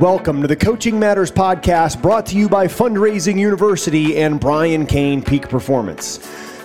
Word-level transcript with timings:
Welcome 0.00 0.42
to 0.42 0.48
the 0.48 0.56
Coaching 0.56 0.98
Matters 0.98 1.30
podcast 1.30 2.02
brought 2.02 2.26
to 2.26 2.36
you 2.36 2.48
by 2.48 2.66
Fundraising 2.66 3.38
University 3.38 4.16
and 4.16 4.40
Brian 4.40 4.86
Cain 4.86 5.22
Peak 5.22 5.48
Performance. 5.48 6.18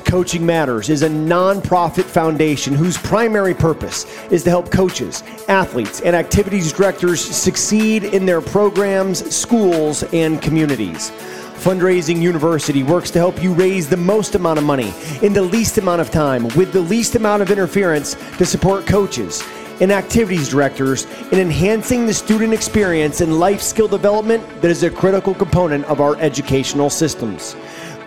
Coaching 0.04 0.44
Matters 0.44 0.90
is 0.90 1.04
a 1.04 1.10
nonprofit 1.10 2.06
foundation 2.06 2.74
whose 2.74 2.98
primary 2.98 3.54
purpose 3.54 4.08
is 4.32 4.44
to 4.46 4.50
help 4.50 4.72
coaches, 4.72 5.22
athletes, 5.48 6.02
and 6.02 6.16
activities 6.16 6.74
directors 6.74 7.22
succeed 7.22 8.04
in 8.04 8.26
their 8.26 8.42
programs, 8.42 9.24
schools, 9.32 10.02
and 10.12 10.42
communities. 10.42 11.12
Fundraising 11.60 12.20
University 12.20 12.82
works 12.82 13.12
to 13.12 13.20
help 13.20 13.44
you 13.44 13.54
raise 13.54 13.88
the 13.88 13.98
most 13.98 14.34
amount 14.34 14.58
of 14.58 14.66
money 14.66 14.92
in 15.22 15.34
the 15.34 15.42
least 15.44 15.78
amount 15.78 16.02
of 16.02 16.10
time 16.10 16.48
with 16.56 16.74
the 16.74 16.82
least 16.82 17.14
amount 17.14 17.44
of 17.44 17.52
interference 17.52 18.16
to 18.40 18.46
support 18.46 18.88
coaches 18.88 19.44
and 19.80 19.92
activities 19.92 20.50
directors 20.50 21.06
in 21.32 21.40
enhancing 21.40 22.06
the 22.06 22.14
student 22.14 22.54
experience 22.54 23.22
and 23.22 23.40
life 23.40 23.62
skill 23.62 23.88
development 23.88 24.44
that 24.62 24.72
is 24.72 24.84
a 24.84 24.90
critical 24.90 25.34
component 25.34 25.86
of 25.86 26.02
our 26.02 26.16
educational 26.18 26.90
systems. 26.90 27.56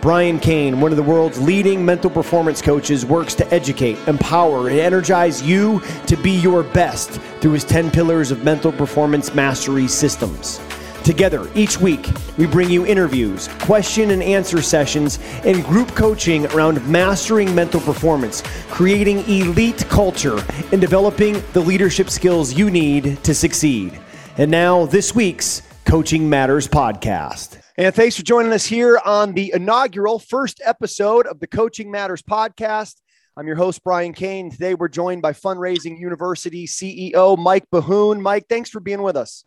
Brian 0.03 0.37
Cain, 0.37 0.81
one 0.81 0.91
of 0.91 0.97
the 0.97 1.03
world's 1.03 1.39
leading 1.39 1.85
mental 1.85 2.09
performance 2.09 2.61
coaches, 2.61 3.05
works 3.05 3.33
to 3.35 3.53
educate, 3.53 3.97
empower, 4.05 4.67
and 4.67 4.77
energize 4.77 5.41
you 5.41 5.81
to 6.07 6.17
be 6.17 6.31
your 6.31 6.61
best 6.61 7.09
through 7.39 7.53
his 7.53 7.63
10 7.63 7.89
pillars 7.89 8.29
of 8.29 8.43
mental 8.43 8.73
performance 8.73 9.33
mastery 9.33 9.87
systems. 9.87 10.59
Together, 11.03 11.49
each 11.53 11.81
week, 11.81 12.07
we 12.37 12.47
bring 12.47 12.69
you 12.69 12.85
interviews, 12.85 13.49
question 13.59 14.11
and 14.11 14.23
answer 14.23 14.61
sessions, 14.61 15.19
and 15.43 15.61
group 15.65 15.89
coaching 15.89 16.45
around 16.47 16.85
mastering 16.87 17.53
mental 17.53 17.81
performance, 17.81 18.41
creating 18.69 19.19
elite 19.29 19.85
culture, 19.89 20.39
and 20.71 20.79
developing 20.79 21.43
the 21.51 21.59
leadership 21.59 22.09
skills 22.09 22.53
you 22.53 22.71
need 22.71 23.21
to 23.21 23.35
succeed. 23.35 23.99
And 24.37 24.49
now, 24.49 24.85
this 24.85 25.13
week's 25.13 25.61
Coaching 25.83 26.29
Matters 26.29 26.69
podcast. 26.69 27.59
And 27.77 27.93
thanks 27.93 28.15
for 28.15 28.23
joining 28.23 28.53
us 28.53 28.65
here 28.65 28.97
on 29.03 29.33
the 29.33 29.51
inaugural 29.53 30.19
first 30.19 30.61
episode 30.63 31.27
of 31.27 31.41
the 31.41 31.47
Coaching 31.47 31.91
Matters 31.91 32.21
podcast. 32.21 32.95
I'm 33.35 33.45
your 33.45 33.57
host, 33.57 33.83
Brian 33.83 34.13
Cain. 34.13 34.51
Today, 34.51 34.73
we're 34.73 34.87
joined 34.87 35.21
by 35.21 35.33
Fundraising 35.33 35.99
University 35.99 36.65
CEO 36.65 37.37
Mike 37.37 37.65
Bahun. 37.73 38.21
Mike, 38.21 38.45
thanks 38.47 38.69
for 38.69 38.79
being 38.79 39.01
with 39.01 39.17
us. 39.17 39.43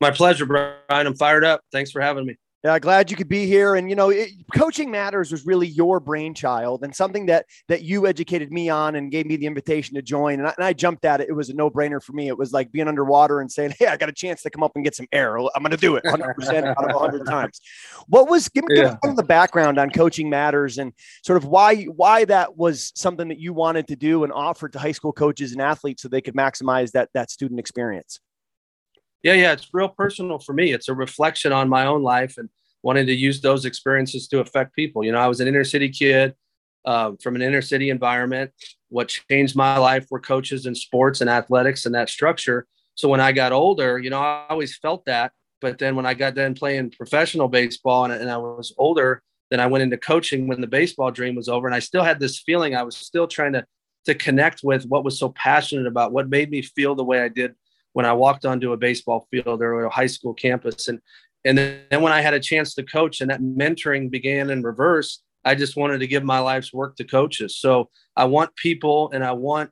My 0.00 0.10
pleasure, 0.10 0.46
Brian. 0.46 0.74
I'm 0.88 1.14
fired 1.14 1.44
up. 1.44 1.60
Thanks 1.72 1.90
for 1.90 2.00
having 2.00 2.26
me. 2.26 2.36
Yeah, 2.64 2.78
glad 2.78 3.10
you 3.10 3.16
could 3.18 3.28
be 3.28 3.44
here. 3.46 3.74
And 3.74 3.90
you 3.90 3.94
know, 3.94 4.08
it, 4.08 4.30
coaching 4.56 4.90
matters 4.90 5.30
was 5.30 5.44
really 5.44 5.66
your 5.66 6.00
brainchild 6.00 6.82
and 6.82 6.96
something 6.96 7.26
that 7.26 7.44
that 7.68 7.82
you 7.82 8.06
educated 8.06 8.50
me 8.50 8.70
on 8.70 8.94
and 8.94 9.12
gave 9.12 9.26
me 9.26 9.36
the 9.36 9.44
invitation 9.44 9.96
to 9.96 10.02
join. 10.02 10.38
And 10.38 10.48
I, 10.48 10.54
and 10.56 10.64
I 10.64 10.72
jumped 10.72 11.04
at 11.04 11.20
it. 11.20 11.28
It 11.28 11.34
was 11.34 11.50
a 11.50 11.54
no 11.54 11.68
brainer 11.68 12.02
for 12.02 12.14
me. 12.14 12.28
It 12.28 12.38
was 12.38 12.54
like 12.54 12.72
being 12.72 12.88
underwater 12.88 13.42
and 13.42 13.52
saying, 13.52 13.74
"Hey, 13.78 13.88
I 13.88 13.98
got 13.98 14.08
a 14.08 14.14
chance 14.14 14.40
to 14.42 14.50
come 14.50 14.62
up 14.62 14.72
and 14.76 14.82
get 14.82 14.94
some 14.94 15.06
air. 15.12 15.36
I'm 15.36 15.62
going 15.62 15.72
to 15.72 15.76
do 15.76 15.96
it 15.96 16.04
100 16.04 16.32
percent 16.32 16.66
out 16.66 16.90
of 16.90 16.98
100 16.98 17.26
times." 17.28 17.60
What 18.06 18.30
was 18.30 18.48
give, 18.48 18.64
yeah. 18.70 18.76
give 18.76 18.86
us 18.92 18.98
some 19.04 19.16
the 19.16 19.22
background 19.22 19.78
on 19.78 19.90
coaching 19.90 20.30
matters 20.30 20.78
and 20.78 20.94
sort 21.22 21.36
of 21.36 21.44
why 21.44 21.82
why 21.84 22.24
that 22.24 22.56
was 22.56 22.92
something 22.96 23.28
that 23.28 23.38
you 23.38 23.52
wanted 23.52 23.88
to 23.88 23.96
do 23.96 24.24
and 24.24 24.32
offer 24.32 24.70
to 24.70 24.78
high 24.78 24.92
school 24.92 25.12
coaches 25.12 25.52
and 25.52 25.60
athletes 25.60 26.00
so 26.00 26.08
they 26.08 26.22
could 26.22 26.34
maximize 26.34 26.92
that 26.92 27.10
that 27.12 27.30
student 27.30 27.60
experience. 27.60 28.20
Yeah, 29.24 29.32
yeah, 29.32 29.52
it's 29.52 29.68
real 29.72 29.88
personal 29.88 30.38
for 30.38 30.52
me. 30.52 30.72
It's 30.72 30.88
a 30.88 30.94
reflection 30.94 31.50
on 31.50 31.68
my 31.68 31.86
own 31.86 32.02
life 32.02 32.36
and 32.36 32.50
wanting 32.82 33.06
to 33.06 33.14
use 33.14 33.40
those 33.40 33.64
experiences 33.64 34.28
to 34.28 34.40
affect 34.40 34.74
people. 34.76 35.02
You 35.02 35.12
know, 35.12 35.18
I 35.18 35.28
was 35.28 35.40
an 35.40 35.48
inner 35.48 35.64
city 35.64 35.88
kid 35.88 36.34
uh, 36.84 37.12
from 37.22 37.34
an 37.34 37.40
inner 37.40 37.62
city 37.62 37.88
environment. 37.88 38.50
What 38.90 39.08
changed 39.30 39.56
my 39.56 39.78
life 39.78 40.06
were 40.10 40.20
coaches 40.20 40.66
and 40.66 40.76
sports 40.76 41.22
and 41.22 41.30
athletics 41.30 41.86
and 41.86 41.94
that 41.94 42.10
structure. 42.10 42.66
So 42.96 43.08
when 43.08 43.20
I 43.20 43.32
got 43.32 43.52
older, 43.52 43.98
you 43.98 44.10
know, 44.10 44.20
I 44.20 44.44
always 44.50 44.76
felt 44.76 45.06
that. 45.06 45.32
But 45.62 45.78
then 45.78 45.96
when 45.96 46.04
I 46.04 46.12
got 46.12 46.34
done 46.34 46.54
playing 46.54 46.90
professional 46.90 47.48
baseball 47.48 48.04
and, 48.04 48.12
and 48.12 48.30
I 48.30 48.36
was 48.36 48.74
older, 48.76 49.22
then 49.50 49.58
I 49.58 49.66
went 49.66 49.82
into 49.84 49.96
coaching 49.96 50.46
when 50.48 50.60
the 50.60 50.66
baseball 50.66 51.10
dream 51.10 51.34
was 51.34 51.48
over. 51.48 51.66
And 51.66 51.74
I 51.74 51.78
still 51.78 52.02
had 52.04 52.20
this 52.20 52.40
feeling 52.40 52.76
I 52.76 52.82
was 52.82 52.94
still 52.96 53.26
trying 53.26 53.54
to 53.54 53.64
to 54.04 54.14
connect 54.14 54.60
with 54.62 54.84
what 54.84 55.02
was 55.02 55.18
so 55.18 55.30
passionate 55.30 55.86
about, 55.86 56.12
what 56.12 56.28
made 56.28 56.50
me 56.50 56.60
feel 56.60 56.94
the 56.94 57.02
way 57.02 57.22
I 57.22 57.28
did 57.28 57.54
when 57.94 58.04
I 58.04 58.12
walked 58.12 58.44
onto 58.44 58.72
a 58.72 58.76
baseball 58.76 59.26
field 59.30 59.62
or 59.62 59.84
a 59.84 59.90
high 59.90 60.06
school 60.06 60.34
campus. 60.34 60.88
And 60.88 61.00
and 61.46 61.56
then 61.56 62.02
when 62.02 62.12
I 62.12 62.20
had 62.20 62.34
a 62.34 62.40
chance 62.40 62.74
to 62.74 62.82
coach 62.82 63.20
and 63.20 63.30
that 63.30 63.40
mentoring 63.40 64.10
began 64.10 64.50
in 64.50 64.62
reverse, 64.62 65.22
I 65.44 65.54
just 65.54 65.76
wanted 65.76 65.98
to 65.98 66.06
give 66.06 66.24
my 66.24 66.38
life's 66.38 66.72
work 66.72 66.96
to 66.96 67.04
coaches. 67.04 67.56
So 67.56 67.90
I 68.16 68.24
want 68.24 68.56
people 68.56 69.10
and 69.12 69.22
I 69.24 69.32
want 69.32 69.70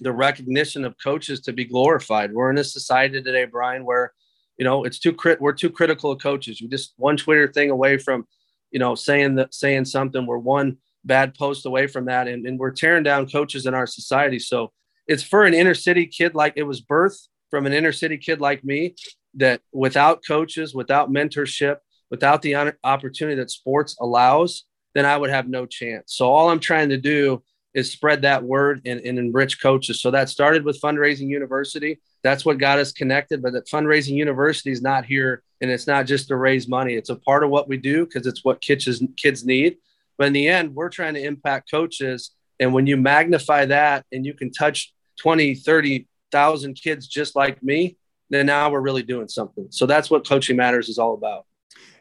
the 0.00 0.12
recognition 0.12 0.84
of 0.84 0.96
coaches 1.02 1.40
to 1.42 1.52
be 1.52 1.64
glorified. 1.64 2.32
We're 2.32 2.50
in 2.50 2.58
a 2.58 2.64
society 2.64 3.22
today, 3.22 3.44
Brian, 3.44 3.84
where 3.84 4.12
you 4.58 4.64
know 4.64 4.84
it's 4.84 4.98
too 4.98 5.12
crit 5.12 5.40
we're 5.40 5.52
too 5.52 5.70
critical 5.70 6.10
of 6.10 6.20
coaches. 6.20 6.60
We 6.60 6.68
just 6.68 6.94
one 6.96 7.16
Twitter 7.16 7.46
thing 7.46 7.70
away 7.70 7.98
from, 7.98 8.26
you 8.72 8.80
know, 8.80 8.94
saying 8.96 9.36
that 9.36 9.54
saying 9.54 9.84
something. 9.84 10.26
We're 10.26 10.38
one 10.38 10.78
bad 11.04 11.34
post 11.34 11.66
away 11.66 11.86
from 11.86 12.06
that, 12.06 12.26
and, 12.26 12.46
and 12.46 12.58
we're 12.58 12.72
tearing 12.72 13.04
down 13.04 13.28
coaches 13.28 13.64
in 13.64 13.74
our 13.74 13.86
society. 13.86 14.40
So 14.40 14.72
it's 15.06 15.22
for 15.22 15.44
an 15.44 15.54
inner 15.54 15.74
city 15.74 16.06
kid 16.06 16.34
like 16.34 16.54
it 16.56 16.64
was 16.64 16.80
birth 16.80 17.28
from 17.50 17.66
an 17.66 17.72
inner 17.72 17.92
city 17.92 18.16
kid 18.16 18.40
like 18.40 18.64
me 18.64 18.94
that 19.34 19.60
without 19.72 20.22
coaches, 20.26 20.74
without 20.74 21.10
mentorship, 21.10 21.76
without 22.10 22.42
the 22.42 22.74
opportunity 22.84 23.36
that 23.36 23.50
sports 23.50 23.96
allows, 24.00 24.64
then 24.94 25.06
I 25.06 25.16
would 25.16 25.30
have 25.30 25.48
no 25.48 25.66
chance. 25.66 26.14
So 26.14 26.30
all 26.30 26.50
I'm 26.50 26.60
trying 26.60 26.88
to 26.88 26.96
do 26.96 27.42
is 27.72 27.92
spread 27.92 28.22
that 28.22 28.42
word 28.42 28.80
and, 28.84 29.00
and, 29.00 29.18
enrich 29.18 29.62
coaches. 29.62 30.02
So 30.02 30.10
that 30.10 30.28
started 30.28 30.64
with 30.64 30.80
Fundraising 30.80 31.28
University. 31.28 32.00
That's 32.24 32.44
what 32.44 32.58
got 32.58 32.80
us 32.80 32.92
connected. 32.92 33.42
But 33.42 33.52
that 33.52 33.68
Fundraising 33.68 34.16
University 34.16 34.72
is 34.72 34.82
not 34.82 35.04
here 35.04 35.44
and 35.60 35.70
it's 35.70 35.86
not 35.86 36.06
just 36.06 36.28
to 36.28 36.36
raise 36.36 36.66
money. 36.66 36.94
It's 36.94 37.10
a 37.10 37.16
part 37.16 37.44
of 37.44 37.50
what 37.50 37.68
we 37.68 37.76
do 37.76 38.06
because 38.06 38.26
it's 38.26 38.44
what 38.44 38.60
kids, 38.60 39.00
kids 39.16 39.44
need. 39.44 39.76
But 40.18 40.26
in 40.26 40.32
the 40.32 40.48
end, 40.48 40.74
we're 40.74 40.88
trying 40.88 41.14
to 41.14 41.24
impact 41.24 41.70
coaches. 41.70 42.32
And 42.58 42.74
when 42.74 42.88
you 42.88 42.96
magnify 42.96 43.66
that 43.66 44.04
and 44.10 44.26
you 44.26 44.34
can 44.34 44.50
touch 44.50 44.92
20, 45.20 45.54
30, 45.54 46.08
thousand 46.30 46.74
kids 46.74 47.06
just 47.06 47.36
like 47.36 47.62
me, 47.62 47.96
then 48.30 48.46
now 48.46 48.70
we're 48.70 48.80
really 48.80 49.02
doing 49.02 49.28
something. 49.28 49.66
So 49.70 49.86
that's 49.86 50.10
what 50.10 50.26
coaching 50.26 50.56
matters 50.56 50.88
is 50.88 50.98
all 50.98 51.14
about. 51.14 51.46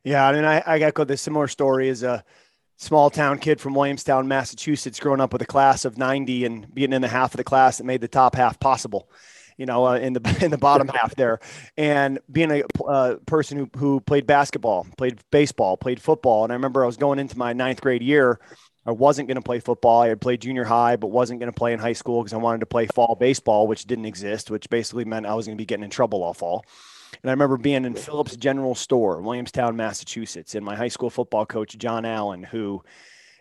Yeah, 0.04 0.28
I 0.28 0.34
mean, 0.34 0.46
I, 0.46 0.64
I 0.66 0.80
echo 0.80 1.04
the 1.04 1.18
similar 1.18 1.48
story 1.48 1.90
as 1.90 2.04
a 2.04 2.24
small 2.78 3.10
town 3.10 3.38
kid 3.40 3.60
from 3.60 3.76
Williamstown, 3.76 4.28
Massachusetts, 4.28 5.00
growing 5.00 5.20
up 5.20 5.34
with 5.34 5.42
a 5.42 5.46
class 5.46 5.86
of 5.86 5.98
90 5.98 6.46
and 6.46 6.74
being 6.74 6.94
in 6.94 7.02
the 7.02 7.08
half 7.08 7.34
of 7.34 7.38
the 7.38 7.44
class 7.44 7.78
that 7.78 7.84
made 7.84 8.02
the 8.02 8.08
top 8.08 8.36
half 8.36 8.60
possible. 8.60 9.10
You 9.58 9.66
know, 9.66 9.88
uh, 9.88 9.98
in 9.98 10.14
the 10.14 10.38
in 10.42 10.52
the 10.52 10.58
bottom 10.58 10.88
half 10.88 11.16
there, 11.16 11.40
and 11.76 12.20
being 12.32 12.50
a 12.50 12.64
uh, 12.86 13.16
person 13.26 13.58
who 13.58 13.70
who 13.78 14.00
played 14.00 14.26
basketball, 14.26 14.88
played 14.98 15.20
baseball, 15.32 15.76
played 15.76 16.02
football, 16.02 16.46
and 16.46 16.54
I 16.54 16.56
remember 16.56 16.82
I 16.82 16.88
was 16.88 16.96
going 16.96 17.20
into 17.20 17.38
my 17.38 17.52
ninth 17.52 17.82
grade 17.82 18.02
year, 18.02 18.40
I 18.90 18.92
wasn't 18.92 19.28
going 19.28 19.36
to 19.36 19.42
play 19.44 19.60
football. 19.60 20.02
I 20.02 20.08
had 20.08 20.20
played 20.20 20.42
junior 20.42 20.64
high, 20.64 20.96
but 20.96 21.08
wasn't 21.10 21.40
going 21.40 21.52
to 21.52 21.56
play 21.56 21.74
in 21.74 21.80
high 21.80 21.94
school 21.94 22.24
because 22.24 22.34
I 22.34 22.38
wanted 22.38 22.62
to 22.62 22.66
play 22.66 22.88
fall 22.88 23.14
baseball, 23.14 23.68
which 23.68 23.86
didn't 23.86 24.06
exist, 24.06 24.50
which 24.50 24.68
basically 24.68 25.06
meant 25.06 25.28
I 25.28 25.36
was 25.36 25.46
going 25.46 25.56
to 25.56 25.62
be 25.62 25.66
getting 25.68 25.84
in 25.84 25.92
trouble 25.92 26.24
all 26.24 26.34
fall. 26.34 26.66
And 27.22 27.30
I 27.30 27.34
remember 27.34 27.58
being 27.58 27.86
in 27.86 27.94
Phillips 27.94 28.36
General 28.36 28.74
Store, 28.74 29.22
Williamstown, 29.22 29.76
Massachusetts, 29.76 30.56
and 30.56 30.66
my 30.66 30.76
high 30.76 30.88
school 30.88 31.12
football 31.12 31.46
coach, 31.46 31.78
John 31.78 32.04
Allen, 32.04 32.42
who 32.42 32.82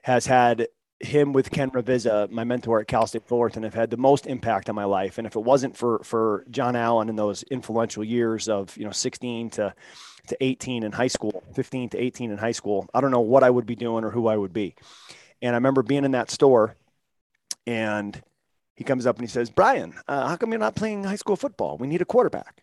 has 0.02 0.26
had 0.26 0.68
him 1.00 1.32
with 1.32 1.50
Ken 1.50 1.70
Ravizza, 1.70 2.30
my 2.30 2.44
mentor 2.44 2.80
at 2.80 2.88
Cal 2.88 3.06
State 3.06 3.26
Fullerton, 3.26 3.62
have 3.62 3.72
had 3.72 3.88
the 3.88 3.96
most 3.96 4.26
impact 4.26 4.68
on 4.68 4.74
my 4.74 4.84
life. 4.84 5.16
And 5.16 5.26
if 5.26 5.34
it 5.34 5.42
wasn't 5.42 5.78
for 5.78 6.00
for 6.04 6.44
John 6.50 6.76
Allen 6.76 7.08
in 7.08 7.16
those 7.16 7.42
influential 7.44 8.04
years 8.04 8.50
of 8.50 8.76
you 8.76 8.84
know 8.84 8.90
16 8.90 9.48
to 9.50 9.74
to 10.26 10.36
18 10.44 10.82
in 10.82 10.92
high 10.92 11.06
school, 11.06 11.42
15 11.54 11.88
to 11.90 11.98
18 11.98 12.32
in 12.32 12.36
high 12.36 12.52
school, 12.52 12.86
I 12.92 13.00
don't 13.00 13.10
know 13.10 13.20
what 13.20 13.42
I 13.42 13.48
would 13.48 13.64
be 13.64 13.76
doing 13.76 14.04
or 14.04 14.10
who 14.10 14.26
I 14.26 14.36
would 14.36 14.52
be. 14.52 14.74
And 15.42 15.54
I 15.54 15.58
remember 15.58 15.82
being 15.82 16.04
in 16.04 16.12
that 16.12 16.30
store 16.30 16.76
and 17.66 18.20
he 18.74 18.84
comes 18.84 19.06
up 19.06 19.16
and 19.16 19.24
he 19.24 19.30
says, 19.30 19.50
Brian, 19.50 19.94
uh, 20.06 20.28
how 20.28 20.36
come 20.36 20.50
you're 20.50 20.58
not 20.58 20.76
playing 20.76 21.04
high 21.04 21.16
school 21.16 21.36
football? 21.36 21.78
We 21.78 21.86
need 21.86 22.02
a 22.02 22.06
quarterback. 22.06 22.62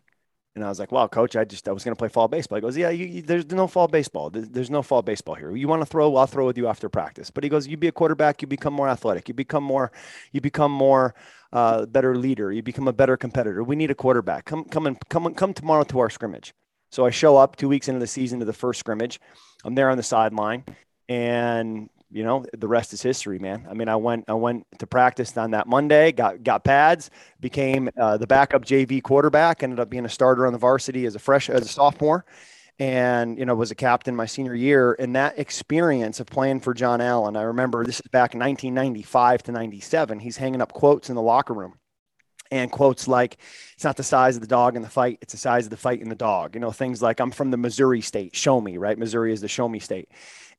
And 0.56 0.64
I 0.64 0.70
was 0.70 0.80
like, 0.80 0.94
wow, 0.94 1.08
coach, 1.08 1.36
I 1.36 1.44
just, 1.44 1.68
I 1.68 1.74
was 1.74 1.84
going 1.84 1.94
to 1.94 2.00
play 2.00 2.08
fall 2.08 2.30
baseball. 2.30 2.56
He 2.56 2.62
goes, 2.62 2.78
yeah, 2.78 2.90
you, 2.90 3.06
you, 3.06 3.22
there's 3.22 3.52
no 3.52 3.68
fall 3.68 3.90
baseball. 3.90 4.30
There's, 4.30 4.70
no 4.70 4.82
fall 4.82 5.02
baseball 5.02 5.36
here. 5.36 5.54
You 5.54 5.68
want 5.68 5.82
to 5.82 5.86
throw, 5.86 6.16
I'll 6.16 6.28
throw 6.28 6.46
with 6.46 6.58
you 6.58 6.68
after 6.68 6.88
practice. 6.88 7.30
But 7.30 7.44
he 7.44 7.50
goes, 7.50 7.68
you 7.68 7.76
be 7.76 7.90
a 7.90 7.92
quarterback, 7.92 8.42
you 8.42 8.48
become 8.48 8.74
more 8.74 8.88
athletic. 8.88 9.28
You 9.28 9.34
become 9.34 9.66
more, 9.66 9.92
you 10.32 10.40
become 10.40 10.72
more, 10.72 11.14
uh, 11.52 11.86
better 11.86 12.16
leader. 12.16 12.52
You 12.52 12.64
become 12.64 12.88
a 12.88 12.94
better 12.94 13.18
competitor. 13.18 13.64
We 13.64 13.76
need 13.76 13.92
a 13.92 13.96
quarterback. 13.96 14.46
Come, 14.46 14.66
come 14.66 14.88
and 14.88 14.98
come, 15.10 15.34
come 15.34 15.54
tomorrow 15.54 15.84
to 15.84 16.00
our 16.00 16.10
scrimmage. 16.10 16.54
So 16.90 17.06
I 17.06 17.10
show 17.10 17.36
up 17.36 17.58
two 17.58 17.68
weeks 17.68 17.88
into 17.90 18.00
the 18.00 18.08
season 18.08 18.40
to 18.40 18.46
the 18.46 18.54
first 18.54 18.80
scrimmage. 18.80 19.20
I'm 19.64 19.76
there 19.76 19.90
on 19.90 19.98
the 19.98 20.04
sideline 20.04 20.64
and 21.10 21.90
you 22.16 22.24
know 22.24 22.46
the 22.58 22.68
rest 22.68 22.94
is 22.94 23.02
history 23.02 23.40
man. 23.40 23.68
I 23.70 23.74
mean 23.74 23.90
i 23.90 23.96
went 23.96 24.26
i 24.30 24.34
went 24.34 24.66
to 24.80 24.88
practice 24.88 25.38
on 25.38 25.52
that 25.52 25.68
monday 25.68 26.14
got 26.14 26.44
got 26.44 26.64
pads 26.64 27.12
became 27.42 27.90
uh, 28.00 28.16
the 28.18 28.26
backup 28.26 28.64
jv 28.64 29.04
quarterback 29.04 29.62
ended 29.62 29.82
up 29.82 29.90
being 29.90 30.06
a 30.06 30.10
starter 30.10 30.48
on 30.48 30.54
the 30.54 30.60
varsity 30.60 31.06
as 31.06 31.16
a 31.16 31.20
fresh 31.20 31.50
as 31.50 31.62
a 31.64 31.68
sophomore 31.68 32.26
and 32.80 33.38
you 33.38 33.46
know 33.46 33.54
was 33.54 33.72
a 33.72 33.76
captain 33.76 34.16
my 34.16 34.26
senior 34.26 34.56
year. 34.56 34.96
And 35.00 35.16
that 35.16 35.40
experience 35.40 36.22
of 36.22 36.28
playing 36.28 36.62
for 36.62 36.74
john 36.74 37.02
allen 37.02 37.36
i 37.36 37.42
remember 37.42 37.84
this 37.84 38.00
is 38.00 38.08
back 38.12 38.34
in 38.34 38.40
1995 38.40 39.44
to 39.44 39.52
97 39.52 40.20
he's 40.20 40.38
hanging 40.38 40.62
up 40.62 40.72
quotes 40.72 41.10
in 41.10 41.16
the 41.16 41.22
locker 41.22 41.54
room 41.54 41.74
and 42.50 42.72
quotes 42.72 43.10
like 43.10 43.38
it's 43.74 43.84
not 43.84 43.98
the 43.98 44.04
size 44.04 44.36
of 44.36 44.42
the 44.42 44.48
dog 44.48 44.78
in 44.78 44.82
the 44.82 44.90
fight 44.90 45.18
it's 45.22 45.34
the 45.34 45.38
size 45.38 45.66
of 45.66 45.70
the 45.70 45.78
fight 45.78 46.00
in 46.00 46.08
the 46.08 46.16
dog. 46.16 46.56
You 46.56 46.62
know 46.62 46.72
things 46.72 47.02
like 47.02 47.20
i'm 47.20 47.32
from 47.32 47.52
the 47.52 47.58
missouri 47.58 48.00
state 48.00 48.36
show 48.38 48.62
me 48.62 48.78
right? 48.78 48.98
Missouri 48.98 49.34
is 49.34 49.42
the 49.42 49.50
show 49.50 49.68
me 49.68 49.80
state. 49.80 50.08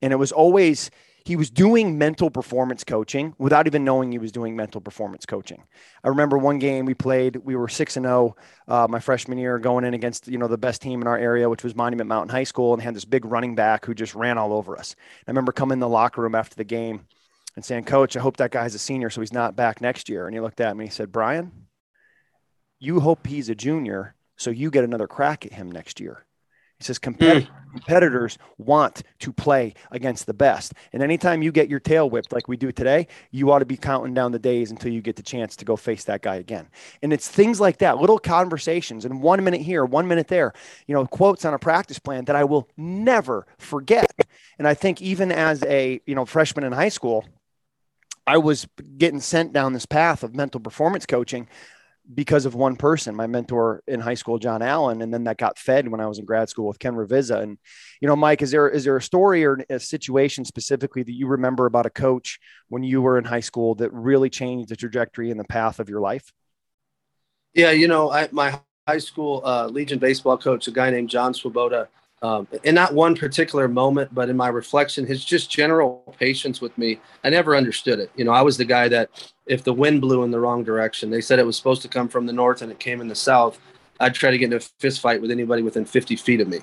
And 0.02 0.12
it 0.12 0.16
was 0.16 0.30
always 0.30 0.90
he 1.26 1.34
was 1.34 1.50
doing 1.50 1.99
mental 1.99 2.31
performance 2.31 2.84
coaching 2.84 3.34
without 3.37 3.67
even 3.67 3.82
knowing 3.82 4.12
he 4.12 4.19
was 4.19 4.31
doing 4.31 4.55
mental 4.55 4.81
performance 4.81 5.26
coaching. 5.26 5.64
I 6.05 6.08
remember 6.08 6.38
one 6.38 6.61
game 6.61 6.87
we 6.87 6.94
played, 6.94 7.38
we 7.38 7.56
were 7.56 7.67
6 7.69 7.96
and 7.96 8.06
0 8.06 8.37
uh, 8.69 8.87
my 8.88 9.00
freshman 9.00 9.37
year 9.37 9.58
going 9.58 9.84
in 9.84 9.93
against, 9.93 10.28
you 10.28 10.38
know, 10.38 10.46
the 10.46 10.56
best 10.56 10.81
team 10.81 11.02
in 11.02 11.08
our 11.08 11.19
area, 11.19 11.49
which 11.49 11.64
was 11.64 11.75
Monument 11.75 12.08
Mountain 12.08 12.28
High 12.28 12.44
School 12.44 12.75
and 12.75 12.81
had 12.81 12.94
this 12.94 13.05
big 13.05 13.25
running 13.25 13.56
back 13.56 13.84
who 13.84 13.93
just 13.93 14.14
ran 14.14 14.38
all 14.38 14.52
over 14.52 14.78
us. 14.78 14.94
I 15.26 15.31
remember 15.32 15.50
coming 15.50 15.75
in 15.75 15.81
the 15.81 15.88
locker 15.88 16.23
room 16.23 16.37
after 16.37 16.55
the 16.55 16.62
game 16.62 17.08
and 17.56 17.64
saying, 17.64 17.87
"Coach, 17.87 18.17
I 18.17 18.20
hope 18.20 18.37
that 18.37 18.52
guy's 18.52 18.76
a 18.76 18.78
senior 18.78 19.11
so 19.11 19.20
he's 19.20 19.32
not 19.32 19.56
back 19.56 19.81
next 19.81 20.08
year." 20.08 20.26
And 20.26 20.34
he 20.34 20.40
looked 20.40 20.61
at 20.61 20.76
me 20.76 20.84
and 20.84 20.93
he 20.93 20.94
said, 20.94 21.11
"Brian, 21.11 21.67
you 22.78 23.00
hope 23.00 23.26
he's 23.26 23.49
a 23.49 23.56
junior 23.56 24.14
so 24.37 24.50
you 24.50 24.70
get 24.70 24.84
another 24.84 25.08
crack 25.08 25.44
at 25.44 25.55
him 25.55 25.73
next 25.73 25.99
year." 25.99 26.25
He 26.78 26.84
says 26.84 26.99
mm. 26.99 27.49
competitors 27.73 28.38
want 28.58 29.02
to 29.20 29.32
play 29.32 29.75
against 29.90 30.26
the 30.26 30.34
best. 30.34 30.75
And 30.93 31.02
anytime 31.02 31.43
you 31.43 31.52
get 31.52 31.69
your 31.69 31.81
tail 31.81 32.11
whipped 32.11 32.32
like 32.32 32.49
we 32.49 32.56
do 32.56 32.70
today, 32.70 33.06
you 33.31 33.50
ought 33.50 33.61
to 33.61 33.64
be 33.64 33.76
counting 33.76 34.14
down 34.14 34.32
the 34.32 34.38
days 34.38 34.70
until 34.70 34.93
you 34.93 35.00
get 35.00 35.17
the 35.17 35.23
chance 35.23 35.56
to 35.56 35.64
go 35.64 35.76
face 35.76 36.05
that 36.05 36.23
guy 36.23 36.37
again. 36.37 36.69
And 37.02 37.12
it's 37.12 37.28
things 37.28 37.61
like 37.61 37.78
that, 37.78 37.99
little 37.99 38.19
conversations 38.19 39.05
and 39.05 39.23
one 39.23 39.43
minute 39.43 39.62
here, 39.62 39.84
one 39.84 40.06
minute 40.06 40.28
there, 40.28 40.52
you 40.87 40.94
know, 40.94 41.06
quotes 41.06 41.44
on 41.44 41.55
a 41.55 41.58
practice 41.58 41.99
plan 41.99 42.26
that 42.26 42.37
I 42.37 42.44
will 42.44 42.69
never 42.76 43.46
forget. 43.58 44.12
And 44.58 44.69
I 44.69 44.75
think 44.75 45.00
even 45.00 45.32
as 45.32 45.62
a, 45.64 46.00
you 46.06 46.14
know, 46.14 46.26
freshman 46.26 46.64
in 46.64 46.73
high 46.73 46.90
school, 46.90 47.25
I 48.26 48.38
was 48.38 48.67
getting 48.99 49.20
sent 49.20 49.52
down 49.52 49.73
this 49.73 49.87
path 49.87 50.23
of 50.25 50.34
mental 50.34 50.61
performance 50.61 51.06
coaching 51.06 51.49
because 52.14 52.46
of 52.46 52.54
one 52.54 52.76
person, 52.76 53.14
my 53.16 53.26
mentor 53.26 53.82
in 53.86 54.00
high 54.00 54.14
school, 54.14 54.38
John 54.38 54.62
Allen, 54.62 55.02
and 55.02 55.12
then 55.12 55.24
that 55.24 55.38
got 55.38 55.58
fed 55.58 55.88
when 55.88 56.00
I 56.00 56.06
was 56.06 56.18
in 56.18 56.24
grad 56.24 56.48
school 56.48 56.68
with 56.68 56.78
Ken 56.78 56.94
Ravizza. 56.94 57.42
And 57.42 57.58
you 58.00 58.08
know, 58.08 58.16
Mike, 58.16 58.42
is 58.42 58.50
there 58.50 58.68
is 58.68 58.84
there 58.84 58.96
a 58.96 59.02
story 59.02 59.44
or 59.44 59.58
a 59.68 59.80
situation 59.80 60.44
specifically 60.44 61.02
that 61.02 61.12
you 61.12 61.26
remember 61.26 61.66
about 61.66 61.86
a 61.86 61.90
coach 61.90 62.38
when 62.68 62.82
you 62.82 63.02
were 63.02 63.18
in 63.18 63.24
high 63.24 63.40
school 63.40 63.74
that 63.76 63.92
really 63.92 64.30
changed 64.30 64.68
the 64.68 64.76
trajectory 64.76 65.30
and 65.30 65.40
the 65.40 65.44
path 65.44 65.80
of 65.80 65.88
your 65.88 66.00
life? 66.00 66.32
Yeah, 67.54 67.70
you 67.70 67.88
know, 67.88 68.10
I, 68.10 68.28
my 68.32 68.60
high 68.86 68.98
school 68.98 69.42
uh, 69.44 69.66
Legion 69.66 69.98
baseball 69.98 70.38
coach, 70.38 70.68
a 70.68 70.70
guy 70.70 70.90
named 70.90 71.10
John 71.10 71.34
Swoboda, 71.34 71.88
um, 72.22 72.48
in 72.64 72.74
not 72.74 72.94
one 72.94 73.14
particular 73.14 73.68
moment, 73.68 74.14
but 74.14 74.30
in 74.30 74.36
my 74.36 74.48
reflection, 74.48 75.06
his 75.06 75.24
just 75.24 75.50
general 75.50 76.14
patience 76.18 76.60
with 76.60 76.76
me. 76.78 76.98
I 77.22 77.30
never 77.30 77.54
understood 77.54 77.98
it. 77.98 78.10
You 78.16 78.24
know, 78.24 78.32
I 78.32 78.42
was 78.42 78.56
the 78.56 78.64
guy 78.64 78.88
that 78.88 79.30
if 79.46 79.62
the 79.64 79.72
wind 79.72 80.00
blew 80.00 80.22
in 80.22 80.30
the 80.30 80.40
wrong 80.40 80.64
direction, 80.64 81.10
they 81.10 81.20
said 81.20 81.38
it 81.38 81.46
was 81.46 81.56
supposed 81.56 81.82
to 81.82 81.88
come 81.88 82.08
from 82.08 82.26
the 82.26 82.32
north 82.32 82.62
and 82.62 82.72
it 82.72 82.78
came 82.78 83.00
in 83.00 83.08
the 83.08 83.14
south. 83.14 83.60
I'd 84.00 84.14
try 84.14 84.30
to 84.30 84.38
get 84.38 84.46
into 84.46 84.56
a 84.56 84.68
fist 84.80 85.00
fight 85.00 85.20
with 85.20 85.30
anybody 85.30 85.62
within 85.62 85.84
50 85.84 86.16
feet 86.16 86.40
of 86.40 86.48
me, 86.48 86.60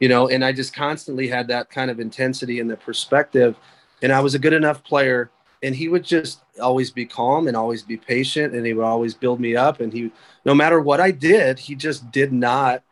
you 0.00 0.08
know, 0.08 0.28
and 0.28 0.44
I 0.44 0.52
just 0.52 0.74
constantly 0.74 1.28
had 1.28 1.48
that 1.48 1.70
kind 1.70 1.90
of 1.90 2.00
intensity 2.00 2.58
and 2.58 2.68
the 2.68 2.76
perspective. 2.76 3.56
And 4.02 4.12
I 4.12 4.20
was 4.20 4.34
a 4.34 4.38
good 4.38 4.52
enough 4.52 4.82
player. 4.84 5.30
And 5.62 5.74
he 5.74 5.88
would 5.88 6.04
just 6.04 6.42
always 6.60 6.90
be 6.90 7.06
calm 7.06 7.48
and 7.48 7.56
always 7.56 7.82
be 7.82 7.96
patient. 7.96 8.54
And 8.54 8.66
he 8.66 8.74
would 8.74 8.84
always 8.84 9.14
build 9.14 9.40
me 9.40 9.56
up. 9.56 9.80
And 9.80 9.92
he, 9.92 10.12
no 10.44 10.54
matter 10.54 10.80
what 10.80 11.00
I 11.00 11.10
did, 11.10 11.58
he 11.58 11.74
just 11.74 12.10
did 12.12 12.30
not 12.30 12.82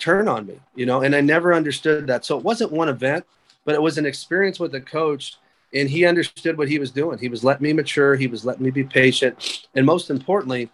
turn 0.00 0.26
on 0.28 0.46
me, 0.46 0.58
you 0.74 0.86
know, 0.86 1.02
and 1.02 1.14
I 1.14 1.20
never 1.20 1.54
understood 1.54 2.06
that. 2.08 2.24
So 2.24 2.36
it 2.36 2.44
wasn't 2.44 2.72
one 2.72 2.88
event, 2.88 3.24
but 3.64 3.74
it 3.74 3.82
was 3.82 3.98
an 3.98 4.06
experience 4.06 4.58
with 4.58 4.74
a 4.74 4.80
coach 4.80 5.36
and 5.72 5.88
he 5.88 6.04
understood 6.04 6.58
what 6.58 6.68
he 6.68 6.78
was 6.78 6.90
doing. 6.90 7.18
He 7.18 7.28
was 7.28 7.44
letting 7.44 7.62
me 7.62 7.72
mature, 7.72 8.16
he 8.16 8.26
was 8.26 8.44
letting 8.44 8.64
me 8.64 8.70
be 8.70 8.82
patient, 8.82 9.66
and 9.74 9.86
most 9.86 10.10
importantly, 10.10 10.70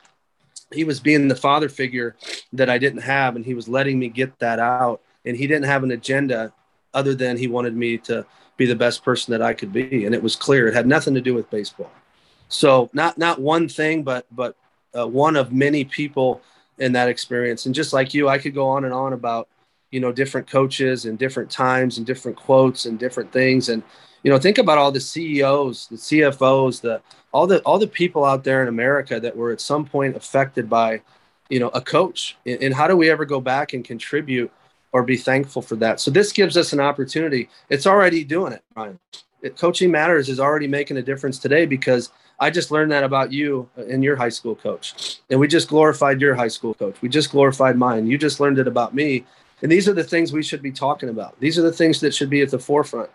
he 0.72 0.84
was 0.84 1.00
being 1.00 1.28
the 1.28 1.36
father 1.36 1.68
figure 1.68 2.16
that 2.52 2.70
I 2.70 2.78
didn't 2.78 3.02
have 3.02 3.36
and 3.36 3.44
he 3.44 3.54
was 3.54 3.68
letting 3.68 3.98
me 3.98 4.08
get 4.08 4.38
that 4.38 4.58
out 4.58 5.00
and 5.24 5.36
he 5.36 5.46
didn't 5.46 5.66
have 5.66 5.84
an 5.84 5.90
agenda 5.90 6.52
other 6.94 7.14
than 7.14 7.36
he 7.36 7.46
wanted 7.46 7.76
me 7.76 7.98
to 7.98 8.26
be 8.56 8.66
the 8.66 8.74
best 8.74 9.04
person 9.04 9.32
that 9.32 9.42
I 9.42 9.52
could 9.52 9.72
be 9.72 10.06
and 10.06 10.14
it 10.14 10.22
was 10.22 10.34
clear 10.34 10.66
it 10.66 10.74
had 10.74 10.86
nothing 10.86 11.14
to 11.14 11.20
do 11.20 11.34
with 11.34 11.50
baseball. 11.50 11.92
So 12.48 12.90
not 12.92 13.16
not 13.18 13.40
one 13.40 13.68
thing 13.68 14.02
but 14.02 14.26
but 14.32 14.56
uh, 14.98 15.06
one 15.06 15.36
of 15.36 15.52
many 15.52 15.84
people 15.84 16.40
in 16.78 16.92
that 16.92 17.08
experience. 17.08 17.66
And 17.66 17.74
just 17.74 17.92
like 17.92 18.14
you, 18.14 18.28
I 18.28 18.38
could 18.38 18.54
go 18.54 18.68
on 18.68 18.84
and 18.84 18.92
on 18.92 19.12
about, 19.12 19.48
you 19.90 20.00
know, 20.00 20.12
different 20.12 20.46
coaches 20.46 21.04
and 21.04 21.18
different 21.18 21.50
times 21.50 21.98
and 21.98 22.06
different 22.06 22.36
quotes 22.36 22.84
and 22.84 22.98
different 22.98 23.32
things. 23.32 23.68
And, 23.68 23.82
you 24.22 24.30
know, 24.30 24.38
think 24.38 24.58
about 24.58 24.78
all 24.78 24.92
the 24.92 25.00
CEOs, 25.00 25.88
the 25.88 25.96
CFOs, 25.96 26.80
the 26.80 27.00
all 27.32 27.46
the 27.46 27.60
all 27.60 27.78
the 27.78 27.86
people 27.86 28.24
out 28.24 28.44
there 28.44 28.62
in 28.62 28.68
America 28.68 29.20
that 29.20 29.36
were 29.36 29.52
at 29.52 29.60
some 29.60 29.84
point 29.84 30.16
affected 30.16 30.68
by, 30.68 31.02
you 31.48 31.60
know, 31.60 31.68
a 31.68 31.80
coach. 31.80 32.36
And, 32.44 32.62
and 32.62 32.74
how 32.74 32.88
do 32.88 32.96
we 32.96 33.10
ever 33.10 33.24
go 33.24 33.40
back 33.40 33.72
and 33.72 33.84
contribute 33.84 34.50
or 34.92 35.02
be 35.02 35.16
thankful 35.16 35.62
for 35.62 35.76
that? 35.76 36.00
So 36.00 36.10
this 36.10 36.32
gives 36.32 36.56
us 36.56 36.72
an 36.72 36.80
opportunity. 36.80 37.48
It's 37.68 37.86
already 37.86 38.24
doing 38.24 38.52
it, 38.52 38.62
Ryan. 38.74 38.98
It, 39.42 39.56
coaching 39.56 39.90
matters 39.90 40.28
is 40.28 40.40
already 40.40 40.66
making 40.66 40.96
a 40.96 41.02
difference 41.02 41.38
today 41.38 41.66
because 41.66 42.10
I 42.38 42.50
just 42.50 42.70
learned 42.70 42.92
that 42.92 43.02
about 43.02 43.32
you 43.32 43.68
and 43.76 44.04
your 44.04 44.16
high 44.16 44.28
school 44.28 44.54
coach. 44.54 45.20
And 45.30 45.40
we 45.40 45.48
just 45.48 45.68
glorified 45.68 46.20
your 46.20 46.34
high 46.34 46.48
school 46.48 46.74
coach. 46.74 47.00
We 47.00 47.08
just 47.08 47.30
glorified 47.30 47.76
mine. 47.76 48.06
You 48.06 48.18
just 48.18 48.40
learned 48.40 48.58
it 48.58 48.68
about 48.68 48.94
me. 48.94 49.24
And 49.62 49.72
these 49.72 49.88
are 49.88 49.94
the 49.94 50.04
things 50.04 50.32
we 50.32 50.42
should 50.42 50.60
be 50.60 50.72
talking 50.72 51.08
about. 51.08 51.38
These 51.40 51.58
are 51.58 51.62
the 51.62 51.72
things 51.72 52.00
that 52.00 52.14
should 52.14 52.28
be 52.28 52.42
at 52.42 52.50
the 52.50 52.58
forefront. 52.58 53.08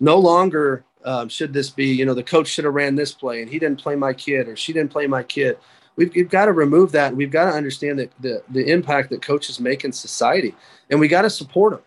No 0.00 0.18
longer 0.18 0.84
um, 1.04 1.28
should 1.28 1.52
this 1.52 1.70
be, 1.70 1.86
you 1.86 2.04
know, 2.04 2.14
the 2.14 2.24
coach 2.24 2.48
should 2.48 2.64
have 2.64 2.74
ran 2.74 2.96
this 2.96 3.12
play 3.12 3.40
and 3.40 3.50
he 3.50 3.60
didn't 3.60 3.80
play 3.80 3.94
my 3.94 4.12
kid 4.12 4.48
or 4.48 4.56
she 4.56 4.72
didn't 4.72 4.90
play 4.90 5.06
my 5.06 5.22
kid. 5.22 5.58
We've, 5.94 6.12
we've 6.12 6.28
got 6.28 6.46
to 6.46 6.52
remove 6.52 6.90
that. 6.92 7.14
We've 7.14 7.30
got 7.30 7.50
to 7.50 7.56
understand 7.56 8.00
that 8.00 8.10
the, 8.20 8.42
the 8.50 8.68
impact 8.68 9.10
that 9.10 9.22
coaches 9.22 9.60
make 9.60 9.84
in 9.84 9.92
society. 9.92 10.54
And 10.90 10.98
we 10.98 11.06
got 11.06 11.22
to 11.22 11.30
support 11.30 11.72
them. 11.72 11.82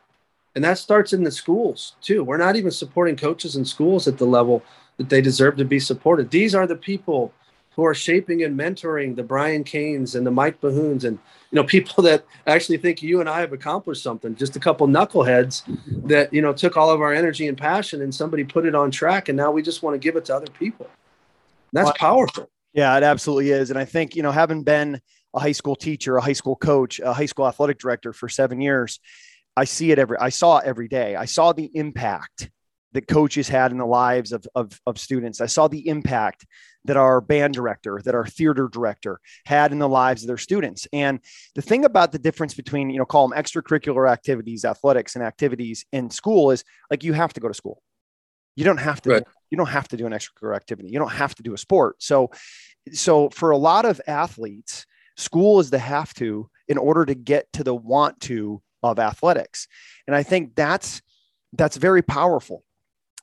And 0.55 0.63
that 0.63 0.77
starts 0.77 1.13
in 1.13 1.23
the 1.23 1.31
schools 1.31 1.95
too. 2.01 2.23
We're 2.23 2.37
not 2.37 2.55
even 2.55 2.71
supporting 2.71 3.15
coaches 3.15 3.55
and 3.55 3.67
schools 3.67 4.07
at 4.07 4.17
the 4.17 4.25
level 4.25 4.63
that 4.97 5.09
they 5.09 5.21
deserve 5.21 5.57
to 5.57 5.65
be 5.65 5.79
supported. 5.79 6.31
These 6.31 6.55
are 6.55 6.67
the 6.67 6.75
people 6.75 7.33
who 7.79 7.85
are 7.85 7.93
shaping 7.93 8.43
and 8.43 8.59
mentoring 8.59 9.15
the 9.15 9.23
Brian 9.23 9.63
Cains 9.63 10.15
and 10.15 10.27
the 10.27 10.31
Mike 10.31 10.59
Bahuns 10.59 11.05
and 11.05 11.17
you 11.51 11.55
know 11.55 11.63
people 11.63 12.03
that 12.03 12.25
actually 12.45 12.77
think 12.77 13.01
you 13.01 13.21
and 13.21 13.29
I 13.29 13.39
have 13.39 13.53
accomplished 13.53 14.03
something. 14.03 14.35
Just 14.35 14.55
a 14.55 14.59
couple 14.59 14.85
knuckleheads 14.87 15.63
that 16.07 16.33
you 16.33 16.41
know 16.41 16.51
took 16.51 16.75
all 16.75 16.91
of 16.91 17.01
our 17.01 17.13
energy 17.13 17.47
and 17.47 17.57
passion 17.57 18.01
and 18.01 18.13
somebody 18.13 18.43
put 18.43 18.65
it 18.65 18.75
on 18.75 18.91
track, 18.91 19.29
and 19.29 19.37
now 19.37 19.51
we 19.51 19.61
just 19.61 19.81
want 19.81 19.93
to 19.93 19.97
give 19.97 20.15
it 20.15 20.25
to 20.25 20.35
other 20.35 20.51
people. 20.59 20.89
That's 21.71 21.97
powerful. 21.97 22.49
Yeah, 22.73 22.95
it 22.97 23.03
absolutely 23.03 23.51
is. 23.51 23.69
And 23.69 23.79
I 23.79 23.85
think 23.85 24.15
you 24.15 24.23
know 24.23 24.31
having 24.31 24.63
been 24.63 24.99
a 25.33 25.39
high 25.39 25.53
school 25.53 25.75
teacher, 25.75 26.17
a 26.17 26.21
high 26.21 26.33
school 26.33 26.55
coach, 26.55 26.99
a 26.99 27.13
high 27.13 27.27
school 27.27 27.47
athletic 27.47 27.79
director 27.79 28.11
for 28.11 28.27
seven 28.27 28.59
years, 28.59 28.99
I 29.59 29.65
see 29.65 29.91
it 29.91 29.99
every. 29.99 30.17
I 30.17 30.29
saw 30.29 30.59
it 30.59 30.65
every 30.65 30.87
day. 30.87 31.17
I 31.17 31.25
saw 31.25 31.51
the 31.51 31.69
impact 31.73 32.49
that 32.93 33.07
coaches 33.07 33.49
had 33.49 33.71
in 33.71 33.77
the 33.77 33.85
lives 33.85 34.31
of, 34.31 34.47
of, 34.55 34.79
of, 34.87 34.97
students. 34.97 35.41
I 35.41 35.47
saw 35.47 35.67
the 35.67 35.85
impact 35.89 36.45
that 36.85 36.95
our 36.95 37.19
band 37.19 37.55
director, 37.55 37.99
that 38.05 38.15
our 38.15 38.25
theater 38.25 38.69
director 38.71 39.19
had 39.45 39.73
in 39.73 39.79
the 39.79 39.89
lives 39.89 40.23
of 40.23 40.27
their 40.27 40.37
students. 40.37 40.87
And 40.93 41.19
the 41.55 41.61
thing 41.61 41.83
about 41.83 42.13
the 42.13 42.19
difference 42.19 42.53
between, 42.53 42.89
you 42.89 42.97
know, 42.97 43.05
call 43.05 43.27
them 43.27 43.37
extracurricular 43.37 44.09
activities, 44.09 44.63
athletics 44.63 45.15
and 45.15 45.23
activities 45.23 45.85
in 45.91 46.09
school 46.09 46.51
is 46.51 46.63
like 46.89 47.03
you 47.03 47.11
have 47.11 47.33
to 47.33 47.41
go 47.41 47.49
to 47.49 47.53
school. 47.53 47.83
You 48.55 48.63
don't 48.63 48.77
have 48.77 49.01
to, 49.01 49.09
right. 49.09 49.23
you 49.51 49.57
don't 49.57 49.67
have 49.67 49.89
to 49.89 49.97
do 49.97 50.05
an 50.05 50.13
extracurricular 50.13 50.55
activity. 50.55 50.89
You 50.89 50.99
don't 50.99 51.11
have 51.11 51.35
to 51.35 51.43
do 51.43 51.53
a 51.53 51.57
sport. 51.57 52.01
So, 52.01 52.31
so 52.93 53.29
for 53.29 53.51
a 53.51 53.57
lot 53.57 53.83
of 53.83 53.99
athletes, 54.07 54.85
school 55.17 55.59
is 55.59 55.69
the 55.69 55.79
have 55.79 56.13
to 56.15 56.49
in 56.69 56.77
order 56.77 57.05
to 57.05 57.13
get 57.13 57.51
to 57.53 57.63
the 57.65 57.75
want 57.75 58.21
to 58.21 58.61
of 58.83 58.99
athletics. 58.99 59.67
And 60.07 60.15
I 60.15 60.23
think 60.23 60.55
that's, 60.55 61.01
that's 61.53 61.77
very 61.77 62.01
powerful. 62.01 62.63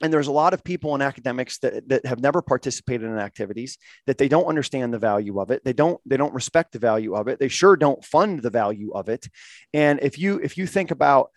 And 0.03 0.13
there's 0.13 0.27
a 0.27 0.33
lot 0.33 0.53
of 0.53 0.63
people 0.63 0.95
in 0.95 1.01
academics 1.01 1.59
that, 1.59 1.89
that 1.89 2.05
have 2.05 2.21
never 2.21 2.43
participated 2.43 3.09
in 3.09 3.19
activities 3.19 3.79
that 4.07 4.19
they 4.19 4.29
don't 4.29 4.45
understand 4.45 4.93
the 4.93 4.99
value 4.99 5.41
of 5.41 5.51
it. 5.51 5.65
They 5.65 5.73
don't 5.73 5.99
they 6.05 6.19
don't 6.19 6.35
respect 6.35 6.73
the 6.73 6.79
value 6.79 7.15
of 7.15 7.29
it. 7.29 7.39
They 7.39 7.49
sure 7.49 7.77
don't 7.77 8.05
fund 8.05 8.43
the 8.43 8.51
value 8.51 8.93
of 8.93 9.09
it. 9.09 9.27
And 9.73 9.99
if 10.03 10.19
you 10.19 10.39
if 10.43 10.59
you 10.59 10.67
think 10.67 10.91
about 10.91 11.31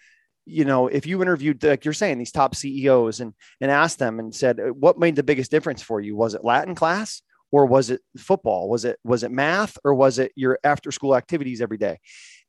you 0.46 0.66
know 0.66 0.88
if 0.88 1.06
you 1.06 1.22
interviewed 1.22 1.64
like 1.64 1.86
you're 1.86 1.94
saying 1.94 2.18
these 2.18 2.34
top 2.34 2.54
ceos 2.54 3.22
and 3.22 3.34
and 3.62 3.72
asked 3.72 4.00
them 4.00 4.20
and 4.20 4.36
said 4.36 4.60
uh, 4.60 4.68
what 4.68 5.00
made 5.00 5.16
the 5.16 5.24
biggest 5.24 5.52
difference 5.52 5.82
for 5.82 6.02
you? 6.02 6.18
Was 6.18 6.34
it 6.34 6.44
latin 6.44 6.76
class 6.76 7.22
or 7.52 7.66
was 7.66 7.92
it 7.92 8.02
football? 8.18 8.68
Was 8.68 8.84
it 8.84 9.00
was 9.06 9.24
it 9.24 9.32
math 9.32 9.78
or 9.86 9.94
was 9.94 10.20
it 10.20 10.34
your 10.36 10.60
after 10.66 10.92
school 10.92 11.16
activities 11.16 11.62
every 11.62 11.78
day 11.78 12.00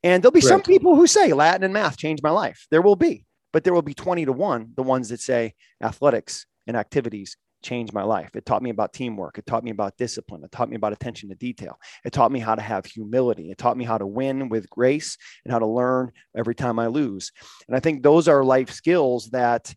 and 0.03 0.23
there'll 0.23 0.33
be 0.33 0.41
some 0.41 0.63
people 0.63 0.95
who 0.97 1.07
say 1.07 1.33
latin 1.33 1.65
and 1.65 1.75
math 1.75 1.97
changed 1.97 2.23
my 2.23 2.31
life 2.31 2.67
there 2.71 2.83
will 2.83 2.97
be 2.97 3.25
but 3.53 3.65
there 3.65 3.75
will 3.75 3.83
be 3.83 3.95
20 3.95 4.27
to 4.27 4.33
1 4.33 4.73
the 4.77 4.83
ones 4.83 5.09
that 5.09 5.21
say 5.21 5.55
athletics 5.83 6.47
and 6.67 6.77
activities 6.77 7.37
changed 7.63 7.93
my 7.93 8.03
life. 8.03 8.35
It 8.35 8.47
taught 8.47 8.63
me 8.63 8.71
about 8.71 8.93
teamwork. 8.93 9.39
It 9.39 9.47
taught 9.47 9.65
me 9.65 9.71
about 9.71 9.97
discipline. 9.97 10.43
It 10.45 10.53
taught 10.53 10.71
me 10.71 10.77
about 10.77 10.93
attention 10.93 11.29
to 11.29 11.35
detail. 11.35 11.79
It 12.05 12.13
taught 12.13 12.33
me 12.33 12.41
how 12.41 12.55
to 12.55 12.63
have 12.63 12.87
humility. 12.87 13.51
It 13.51 13.59
taught 13.59 13.77
me 13.77 13.85
how 13.85 13.99
to 13.99 14.07
win 14.07 14.49
with 14.49 14.71
grace 14.71 15.17
and 15.45 15.53
how 15.53 15.59
to 15.59 15.67
learn 15.67 16.13
every 16.37 16.55
time 16.55 16.79
I 16.79 16.87
lose. 16.87 17.33
And 17.69 17.77
I 17.77 17.81
think 17.81 18.03
those 18.03 18.29
are 18.29 18.45
life 18.45 18.71
skills 18.71 19.31
that 19.31 19.75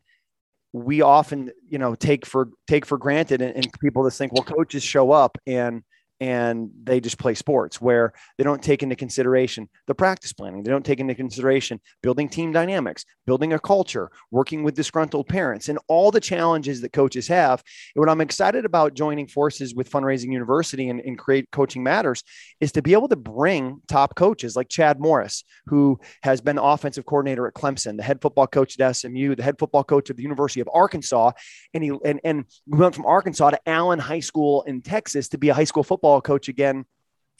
we 0.71 1.01
often, 1.01 1.51
you 1.69 1.77
know, 1.77 1.93
take 1.93 2.25
for 2.25 2.49
take 2.67 2.85
for 2.85 2.97
granted 2.97 3.41
and, 3.41 3.55
and 3.55 3.67
people 3.79 4.03
just 4.05 4.17
think, 4.17 4.33
well, 4.33 4.43
coaches 4.43 4.83
show 4.83 5.11
up 5.11 5.37
and 5.45 5.83
and 6.23 6.69
they 6.85 7.01
just 7.01 7.17
play 7.17 7.33
sports 7.33 7.81
where 7.81 8.13
they 8.37 8.45
don't 8.45 8.63
take 8.63 8.81
into 8.81 8.95
consideration 8.95 9.67
the 9.87 9.93
practice 9.93 10.31
planning. 10.31 10.63
They 10.63 10.71
don't 10.71 10.85
take 10.85 11.01
into 11.01 11.15
consideration 11.15 11.81
building 12.01 12.29
team 12.29 12.53
dynamics, 12.53 13.03
building 13.25 13.51
a 13.51 13.59
culture, 13.59 14.09
working 14.31 14.63
with 14.63 14.73
disgruntled 14.73 15.27
parents, 15.27 15.67
and 15.67 15.77
all 15.89 16.11
the 16.11 16.21
challenges 16.21 16.79
that 16.79 16.93
coaches 16.93 17.27
have. 17.27 17.61
And 17.93 17.99
what 17.99 18.09
I'm 18.09 18.21
excited 18.21 18.63
about 18.63 18.93
joining 18.93 19.27
forces 19.27 19.75
with 19.75 19.91
Fundraising 19.91 20.31
University 20.31 20.87
and, 20.87 21.01
and 21.01 21.17
Create 21.17 21.51
Coaching 21.51 21.83
Matters 21.83 22.23
is 22.61 22.71
to 22.71 22.81
be 22.81 22.93
able 22.93 23.09
to 23.09 23.17
bring 23.17 23.81
top 23.89 24.15
coaches 24.15 24.55
like 24.55 24.69
Chad 24.69 25.01
Morris, 25.01 25.43
who 25.65 25.99
has 26.21 26.39
been 26.39 26.57
offensive 26.57 27.05
coordinator 27.05 27.47
at 27.47 27.53
Clemson, 27.53 27.97
the 27.97 28.03
head 28.03 28.21
football 28.21 28.47
coach 28.47 28.79
at 28.79 28.95
SMU, 28.95 29.35
the 29.35 29.43
head 29.43 29.59
football 29.59 29.83
coach 29.83 30.09
of 30.09 30.15
the 30.15 30.23
University 30.23 30.61
of 30.61 30.69
Arkansas, 30.73 31.31
and 31.73 31.83
he 31.83 31.91
and, 32.05 32.21
and 32.23 32.45
we 32.65 32.79
went 32.79 32.95
from 32.95 33.05
Arkansas 33.05 33.49
to 33.49 33.59
Allen 33.67 33.99
High 33.99 34.21
School 34.21 34.61
in 34.61 34.81
Texas 34.81 35.27
to 35.27 35.37
be 35.37 35.49
a 35.49 35.53
high 35.53 35.65
school 35.65 35.83
football 35.83 36.12
football 36.13 36.21
coach 36.21 36.47
again 36.49 36.85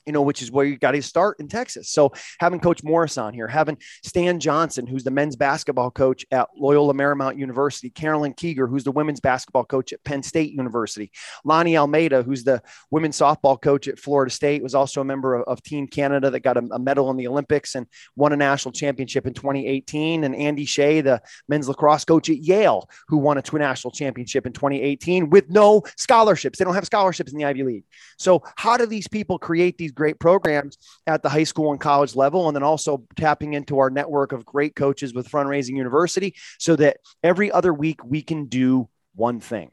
you 0.06 0.14
know, 0.14 0.22
which 0.22 0.42
is 0.42 0.52
where 0.52 0.66
you 0.66 0.78
got 0.78 0.92
to 0.92 1.02
start 1.02 1.40
in 1.40 1.48
Texas. 1.48 1.90
So 1.90 2.14
having 2.40 2.60
Coach 2.60 2.84
Morris 2.84 3.18
on 3.18 3.34
here, 3.34 3.48
having 3.48 3.78
Stan 4.04 4.40
Johnson, 4.40 4.86
who's 4.86 5.04
the 5.04 5.12
men's 5.12 5.36
basketball 5.36 5.92
coach 5.92 6.26
at 6.32 6.50
Loyola 6.58 6.94
Marymount 6.94 7.38
University, 7.38 7.90
Carolyn 7.90 8.34
Kieger, 8.34 8.70
who's 8.70 8.84
the 8.84 8.92
women's 8.92 9.20
basketball 9.20 9.66
coach 9.66 9.94
at 9.94 10.04
Penn 10.04 10.24
State 10.24 10.52
University, 10.52 11.12
Lonni 11.46 11.78
Alameda, 11.78 12.24
who's 12.24 12.44
the 12.44 12.62
women's 12.92 13.18
softball 13.18 13.62
coach 13.62 13.88
at 13.88 14.00
Florida 14.00 14.32
State, 14.32 14.62
was 14.62 14.76
also 14.76 15.02
a 15.02 15.06
member 15.06 15.36
of, 15.36 15.44
of 15.48 15.64
Team 15.64 15.88
Canada 15.88 16.30
that 16.30 16.42
got 16.42 16.58
a, 16.58 16.68
a, 16.72 16.80
medal 16.80 17.10
in 17.10 17.18
the 17.18 17.28
Olympics 17.28 17.76
and 17.76 17.88
won 18.16 18.34
a 18.34 18.38
national 18.38 18.74
championship 18.74 19.26
in 19.26 19.34
2018, 19.34 20.24
and 20.24 20.36
Andy 20.36 20.66
Shay, 20.66 21.02
the 21.02 21.22
men's 21.48 21.70
lacrosse 21.70 22.04
coach 22.04 22.30
at 22.30 22.38
Yale, 22.38 22.90
who 23.08 23.18
won 23.18 23.38
a 23.38 23.42
two 23.42 23.58
national 23.58 23.92
championship 23.92 24.46
in 24.46 24.54
2018 24.54 25.30
with 25.30 25.50
no 25.50 25.82
scholarships. 25.98 26.60
They 26.60 26.66
don't 26.66 26.76
have 26.76 26.86
scholarships 26.86 27.32
in 27.32 27.38
the 27.38 27.46
Ivy 27.46 27.64
League. 27.64 27.86
So 28.18 28.44
how 28.58 28.78
do 28.78 28.86
these 28.86 29.08
people 29.08 29.40
create 29.40 29.78
these 29.78 29.93
great 29.96 30.20
programs 30.20 30.78
at 31.08 31.24
the 31.24 31.30
high 31.30 31.44
school 31.44 31.72
and 31.72 31.80
college 31.80 32.16
level, 32.16 32.48
and 32.48 32.56
then 32.56 32.64
also 32.64 33.06
tapping 33.16 33.54
into 33.54 33.80
our 33.80 33.90
network 33.90 34.32
of 34.32 34.46
great 34.46 34.76
coaches 34.76 35.14
with 35.14 35.30
Fundraising 35.30 35.76
University 35.76 36.36
so 36.60 36.76
that 36.76 36.98
every 37.24 37.52
other 37.52 37.74
week 37.74 38.04
we 38.04 38.22
can 38.22 38.46
do 38.46 38.90
one 39.16 39.40
thing 39.40 39.72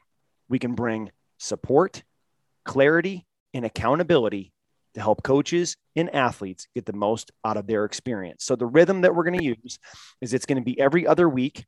we 0.50 0.58
can 0.58 0.74
bring 0.74 1.10
support, 1.38 2.02
clarity, 2.64 3.24
and 3.54 3.64
accountability 3.64 4.52
to 4.94 5.00
help 5.00 5.22
coaches 5.22 5.76
and 5.96 6.14
athletes 6.14 6.66
get 6.74 6.84
the 6.84 6.92
most 6.92 7.30
out 7.44 7.56
of 7.56 7.66
their 7.66 7.84
experience. 7.84 8.44
So, 8.44 8.56
the 8.56 8.66
rhythm 8.66 9.02
that 9.02 9.14
we're 9.14 9.24
going 9.24 9.38
to 9.38 9.44
use 9.44 9.78
is 10.20 10.34
it's 10.34 10.46
going 10.46 10.60
to 10.60 10.64
be 10.64 10.78
every 10.78 11.06
other 11.06 11.28
week 11.28 11.64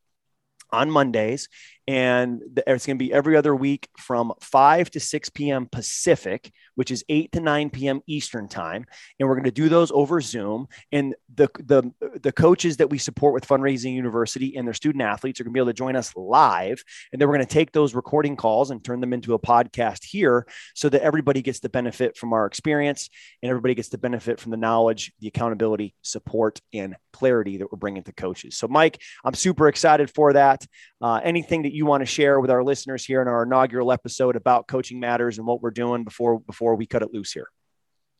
on 0.72 0.90
Mondays, 0.90 1.48
and 1.88 2.42
it's 2.66 2.86
going 2.86 2.96
to 2.96 3.04
be 3.04 3.12
every 3.12 3.36
other 3.36 3.54
week 3.56 3.88
from 3.98 4.32
5 4.40 4.90
to 4.92 5.00
6 5.00 5.30
p.m. 5.30 5.66
Pacific, 5.70 6.52
which 6.76 6.90
is 6.90 7.04
8 7.08 7.32
to 7.32 7.40
9 7.40 7.70
p.m. 7.70 8.00
Eastern 8.06 8.48
time. 8.48 8.84
And 9.18 9.28
we're 9.28 9.34
going 9.34 9.44
to 9.44 9.50
do 9.50 9.68
those 9.68 9.90
over 9.90 10.20
Zoom. 10.20 10.68
And 10.92 11.14
the, 11.34 11.48
the, 11.58 11.90
the 12.22 12.32
coaches 12.32 12.76
that 12.76 12.90
we 12.90 12.98
support 12.98 13.34
with 13.34 13.46
Fundraising 13.46 13.94
University 13.94 14.56
and 14.56 14.66
their 14.66 14.74
student 14.74 15.02
athletes 15.02 15.40
are 15.40 15.44
going 15.44 15.52
to 15.52 15.54
be 15.54 15.60
able 15.60 15.70
to 15.70 15.72
join 15.72 15.96
us 15.96 16.14
live. 16.14 16.84
And 17.12 17.20
then 17.20 17.28
we're 17.28 17.36
going 17.36 17.46
to 17.46 17.52
take 17.52 17.72
those 17.72 17.94
recording 17.94 18.36
calls 18.36 18.70
and 18.70 18.84
turn 18.84 19.00
them 19.00 19.12
into 19.12 19.34
a 19.34 19.38
podcast 19.38 20.04
here 20.04 20.46
so 20.74 20.88
that 20.88 21.02
everybody 21.02 21.42
gets 21.42 21.60
the 21.60 21.68
benefit 21.68 22.16
from 22.16 22.32
our 22.32 22.46
experience 22.46 23.10
and 23.42 23.50
everybody 23.50 23.74
gets 23.74 23.88
the 23.88 23.98
benefit 23.98 24.38
from 24.38 24.52
the 24.52 24.56
knowledge, 24.56 25.12
the 25.20 25.28
accountability, 25.28 25.94
support, 26.02 26.60
and 26.72 26.94
clarity 27.12 27.58
that 27.58 27.72
we're 27.72 27.78
bringing 27.78 28.04
to 28.04 28.12
coaches. 28.12 28.56
So, 28.56 28.68
Mike, 28.68 29.00
I'm 29.24 29.34
super 29.34 29.68
excited 29.68 30.10
for 30.10 30.32
that. 30.34 30.64
Uh, 31.00 31.20
anything 31.24 31.62
that 31.72 31.76
you 31.76 31.86
want 31.86 32.02
to 32.02 32.06
share 32.06 32.38
with 32.38 32.50
our 32.50 32.62
listeners 32.62 33.02
here 33.02 33.22
in 33.22 33.28
our 33.28 33.44
inaugural 33.44 33.92
episode 33.92 34.36
about 34.36 34.68
coaching 34.68 35.00
matters 35.00 35.38
and 35.38 35.46
what 35.46 35.62
we're 35.62 35.70
doing 35.70 36.04
before 36.04 36.38
before 36.40 36.74
we 36.74 36.84
cut 36.84 37.00
it 37.00 37.14
loose 37.14 37.32
here? 37.32 37.48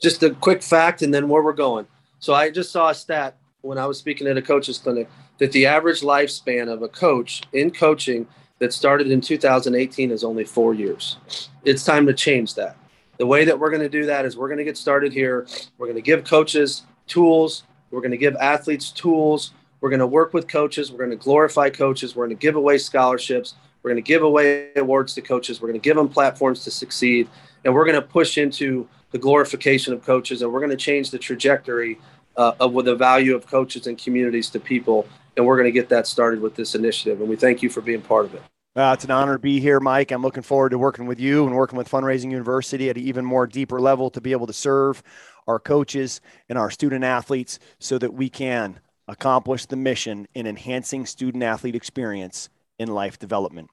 Just 0.00 0.22
a 0.22 0.30
quick 0.30 0.62
fact, 0.62 1.02
and 1.02 1.12
then 1.12 1.28
where 1.28 1.42
we're 1.42 1.52
going. 1.52 1.86
So, 2.18 2.32
I 2.32 2.50
just 2.50 2.72
saw 2.72 2.88
a 2.88 2.94
stat 2.94 3.36
when 3.60 3.76
I 3.76 3.84
was 3.84 3.98
speaking 3.98 4.26
at 4.26 4.38
a 4.38 4.42
coaches 4.42 4.78
clinic 4.78 5.10
that 5.36 5.52
the 5.52 5.66
average 5.66 6.00
lifespan 6.00 6.72
of 6.72 6.80
a 6.80 6.88
coach 6.88 7.42
in 7.52 7.70
coaching 7.70 8.26
that 8.58 8.72
started 8.72 9.10
in 9.10 9.20
2018 9.20 10.10
is 10.10 10.24
only 10.24 10.44
four 10.44 10.72
years. 10.72 11.18
It's 11.62 11.84
time 11.84 12.06
to 12.06 12.14
change 12.14 12.54
that. 12.54 12.76
The 13.18 13.26
way 13.26 13.44
that 13.44 13.58
we're 13.58 13.70
going 13.70 13.82
to 13.82 13.88
do 13.88 14.06
that 14.06 14.24
is 14.24 14.34
we're 14.34 14.48
going 14.48 14.58
to 14.58 14.64
get 14.64 14.78
started 14.78 15.12
here. 15.12 15.46
We're 15.76 15.86
going 15.86 15.96
to 15.96 16.02
give 16.02 16.24
coaches 16.24 16.84
tools 17.06 17.64
we're 17.92 18.00
going 18.00 18.12
to 18.12 18.16
give 18.16 18.34
athletes 18.36 18.90
tools. 18.90 19.52
We're 19.82 19.90
going 19.90 20.00
to 20.00 20.06
work 20.06 20.32
with 20.32 20.46
coaches. 20.46 20.92
We're 20.92 20.98
going 20.98 21.10
to 21.10 21.16
glorify 21.16 21.68
coaches. 21.68 22.14
We're 22.14 22.26
going 22.26 22.36
to 22.36 22.40
give 22.40 22.54
away 22.54 22.78
scholarships. 22.78 23.54
We're 23.82 23.90
going 23.90 24.02
to 24.02 24.08
give 24.08 24.22
away 24.22 24.70
awards 24.76 25.12
to 25.14 25.22
coaches. 25.22 25.60
We're 25.60 25.68
going 25.68 25.80
to 25.80 25.84
give 25.84 25.96
them 25.96 26.08
platforms 26.08 26.62
to 26.64 26.70
succeed. 26.70 27.28
And 27.64 27.74
we're 27.74 27.84
going 27.84 28.00
to 28.00 28.06
push 28.06 28.38
into 28.38 28.88
the 29.10 29.18
glorification 29.18 29.92
of 29.92 30.04
coaches. 30.04 30.40
And 30.40 30.52
we're 30.52 30.60
going 30.60 30.70
to 30.70 30.76
change 30.76 31.10
the 31.10 31.18
trajectory 31.18 31.98
uh, 32.36 32.52
of 32.60 32.72
the 32.84 32.94
value 32.94 33.34
of 33.34 33.48
coaches 33.48 33.88
and 33.88 33.98
communities 33.98 34.50
to 34.50 34.60
people. 34.60 35.08
And 35.36 35.44
we're 35.44 35.56
going 35.56 35.66
to 35.66 35.72
get 35.72 35.88
that 35.88 36.06
started 36.06 36.40
with 36.40 36.54
this 36.54 36.76
initiative. 36.76 37.20
And 37.20 37.28
we 37.28 37.34
thank 37.34 37.60
you 37.60 37.68
for 37.68 37.80
being 37.80 38.02
part 38.02 38.26
of 38.26 38.34
it. 38.34 38.42
Uh, 38.76 38.92
it's 38.94 39.04
an 39.04 39.10
honor 39.10 39.32
to 39.32 39.38
be 39.40 39.58
here, 39.58 39.80
Mike. 39.80 40.12
I'm 40.12 40.22
looking 40.22 40.44
forward 40.44 40.70
to 40.70 40.78
working 40.78 41.06
with 41.06 41.18
you 41.18 41.44
and 41.44 41.56
working 41.56 41.76
with 41.76 41.90
Fundraising 41.90 42.30
University 42.30 42.88
at 42.88 42.96
an 42.96 43.02
even 43.02 43.24
more 43.24 43.48
deeper 43.48 43.80
level 43.80 44.10
to 44.10 44.20
be 44.20 44.30
able 44.30 44.46
to 44.46 44.52
serve 44.52 45.02
our 45.48 45.58
coaches, 45.58 46.20
and 46.48 46.56
our 46.56 46.70
student 46.70 47.04
athletes 47.04 47.58
so 47.80 47.98
that 47.98 48.14
we 48.14 48.28
can 48.28 48.78
accomplish 49.08 49.66
the 49.66 49.76
mission 49.76 50.26
in 50.34 50.46
enhancing 50.46 51.06
student 51.06 51.42
athlete 51.42 51.74
experience 51.74 52.48
in 52.78 52.88
life 52.88 53.18
development. 53.18 53.70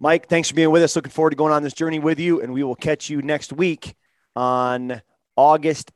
Mike, 0.00 0.28
thanks 0.28 0.48
for 0.48 0.54
being 0.54 0.70
with 0.70 0.82
us. 0.82 0.96
Looking 0.96 1.12
forward 1.12 1.30
to 1.30 1.36
going 1.36 1.52
on 1.52 1.62
this 1.62 1.72
journey 1.72 1.98
with 1.98 2.18
you, 2.18 2.40
and 2.40 2.52
we 2.52 2.62
will 2.62 2.74
catch 2.74 3.08
you 3.08 3.22
next 3.22 3.52
week 3.52 3.94
on 4.34 5.00
August. 5.36 5.92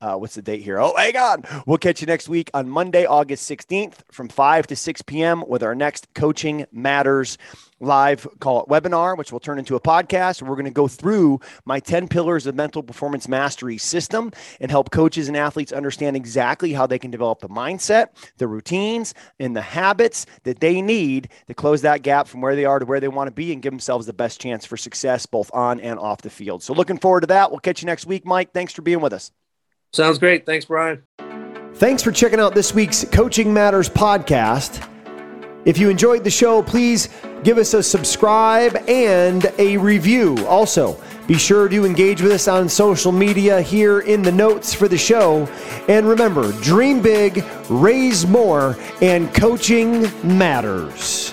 Uh, 0.00 0.16
what's 0.16 0.34
the 0.34 0.42
date 0.42 0.62
here? 0.62 0.80
Oh, 0.80 0.96
hang 0.96 1.16
on. 1.16 1.44
We'll 1.66 1.78
catch 1.78 2.00
you 2.00 2.06
next 2.06 2.28
week 2.28 2.50
on 2.54 2.68
Monday, 2.68 3.04
August 3.04 3.48
16th 3.50 3.96
from 4.10 4.28
5 4.28 4.66
to 4.68 4.76
6 4.76 5.02
p.m. 5.02 5.44
with 5.46 5.62
our 5.62 5.74
next 5.74 6.12
Coaching 6.14 6.66
Matters 6.72 7.36
live 7.80 8.26
call 8.40 8.62
it 8.62 8.68
webinar, 8.68 9.16
which 9.16 9.32
will 9.32 9.40
turn 9.40 9.58
into 9.58 9.74
a 9.74 9.80
podcast. 9.80 10.42
We're 10.42 10.54
going 10.54 10.66
to 10.66 10.70
go 10.70 10.86
through 10.86 11.40
my 11.64 11.80
10 11.80 12.08
pillars 12.08 12.46
of 12.46 12.54
mental 12.54 12.82
performance 12.82 13.26
mastery 13.26 13.78
system 13.78 14.32
and 14.60 14.70
help 14.70 14.90
coaches 14.90 15.28
and 15.28 15.36
athletes 15.36 15.72
understand 15.72 16.16
exactly 16.16 16.72
how 16.72 16.86
they 16.86 16.98
can 16.98 17.10
develop 17.10 17.40
the 17.40 17.48
mindset, 17.48 18.08
the 18.36 18.46
routines, 18.46 19.14
and 19.38 19.56
the 19.56 19.62
habits 19.62 20.26
that 20.44 20.60
they 20.60 20.82
need 20.82 21.28
to 21.46 21.54
close 21.54 21.82
that 21.82 22.02
gap 22.02 22.28
from 22.28 22.40
where 22.40 22.54
they 22.54 22.64
are 22.64 22.78
to 22.78 22.86
where 22.86 23.00
they 23.00 23.08
want 23.08 23.28
to 23.28 23.32
be 23.32 23.52
and 23.52 23.62
give 23.62 23.72
themselves 23.72 24.06
the 24.06 24.12
best 24.12 24.40
chance 24.40 24.64
for 24.64 24.76
success 24.76 25.26
both 25.26 25.50
on 25.54 25.80
and 25.80 25.98
off 25.98 26.22
the 26.22 26.30
field. 26.30 26.62
So 26.62 26.74
looking 26.74 26.98
forward 26.98 27.22
to 27.22 27.26
that. 27.28 27.50
We'll 27.50 27.60
catch 27.60 27.82
you 27.82 27.86
next 27.86 28.06
week, 28.06 28.24
Mike. 28.26 28.52
Thanks 28.52 28.72
for 28.72 28.82
being 28.82 29.00
with 29.00 29.12
us. 29.12 29.32
Sounds 29.92 30.18
great. 30.18 30.46
Thanks, 30.46 30.64
Brian. 30.66 31.02
Thanks 31.74 32.02
for 32.02 32.12
checking 32.12 32.40
out 32.40 32.54
this 32.54 32.74
week's 32.74 33.04
Coaching 33.04 33.52
Matters 33.52 33.88
podcast. 33.88 34.86
If 35.64 35.78
you 35.78 35.90
enjoyed 35.90 36.24
the 36.24 36.30
show, 36.30 36.62
please 36.62 37.08
give 37.42 37.58
us 37.58 37.74
a 37.74 37.82
subscribe 37.82 38.76
and 38.88 39.50
a 39.58 39.76
review. 39.76 40.36
Also, 40.46 41.00
be 41.26 41.38
sure 41.38 41.68
to 41.68 41.84
engage 41.84 42.22
with 42.22 42.32
us 42.32 42.48
on 42.48 42.68
social 42.68 43.12
media 43.12 43.60
here 43.60 44.00
in 44.00 44.22
the 44.22 44.32
notes 44.32 44.74
for 44.74 44.88
the 44.88 44.98
show. 44.98 45.46
And 45.88 46.08
remember, 46.08 46.52
dream 46.60 47.00
big, 47.00 47.44
raise 47.68 48.26
more, 48.26 48.76
and 49.00 49.32
coaching 49.34 50.02
matters. 50.22 51.32